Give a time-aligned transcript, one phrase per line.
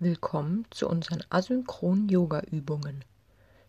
[0.00, 3.04] Willkommen zu unseren asynchronen Yoga-Übungen.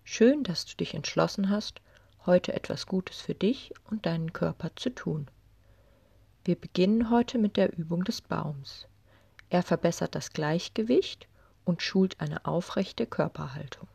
[0.03, 1.81] Schön, dass du dich entschlossen hast,
[2.25, 5.27] heute etwas Gutes für dich und deinen Körper zu tun.
[6.43, 8.87] Wir beginnen heute mit der Übung des Baums.
[9.49, 11.27] Er verbessert das Gleichgewicht
[11.63, 13.87] und schult eine aufrechte Körperhaltung.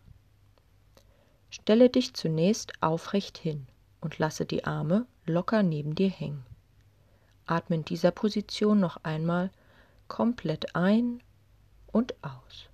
[1.51, 3.67] Stelle dich zunächst aufrecht hin
[4.01, 6.47] und lasse die Arme locker neben dir hängen.
[7.47, 9.51] Atme in dieser Position noch einmal
[10.07, 11.21] komplett ein
[11.93, 12.69] und aus.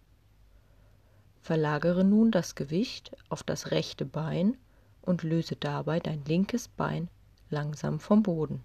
[1.42, 4.56] Verlagere nun das Gewicht auf das rechte Bein
[5.02, 7.08] und löse dabei dein linkes Bein
[7.50, 8.64] langsam vom Boden.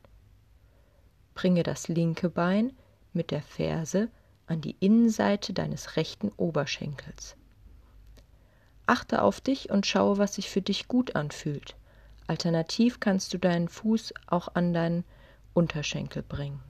[1.35, 2.73] Bringe das linke Bein
[3.13, 4.09] mit der Ferse
[4.47, 7.35] an die Innenseite deines rechten Oberschenkels.
[8.87, 11.75] Achte auf dich und schaue, was sich für dich gut anfühlt.
[12.27, 15.05] Alternativ kannst du deinen Fuß auch an deinen
[15.53, 16.61] Unterschenkel bringen.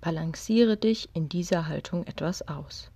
[0.00, 2.92] Balanciere dich in dieser Haltung etwas aus.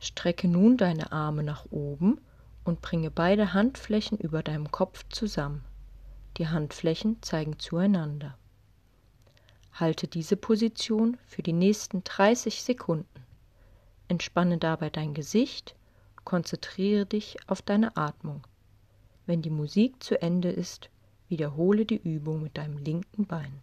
[0.00, 2.18] Strecke nun deine Arme nach oben
[2.64, 5.64] und bringe beide Handflächen über deinem Kopf zusammen.
[6.38, 8.38] Die Handflächen zeigen zueinander.
[9.72, 13.24] Halte diese Position für die nächsten 30 Sekunden.
[14.08, 15.76] Entspanne dabei dein Gesicht,
[16.24, 18.46] konzentriere dich auf deine Atmung.
[19.26, 20.88] Wenn die Musik zu Ende ist,
[21.28, 23.60] wiederhole die Übung mit deinem linken Bein.